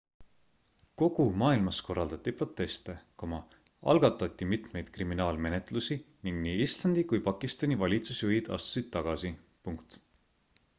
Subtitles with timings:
[1.01, 2.95] kogu maailmas korraldati proteste
[3.93, 9.37] algatati mitmeid kriminaalmenetlusi ning nii islandi kui pakistani valitsusjuhid astusid tagasi